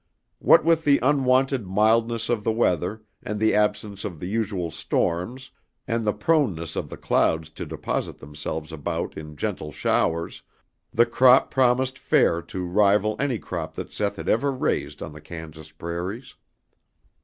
[0.39, 5.51] What with the unwonted mildness of the weather and the absence of the usual storms
[5.87, 10.41] and the proneness of the clouds to deposit themselves about in gentle showers,
[10.91, 15.21] the crop promised fair to rival any crop that Seth had ever raised on the
[15.21, 16.33] Kansas prairies.